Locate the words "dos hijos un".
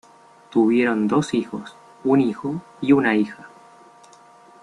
1.07-2.21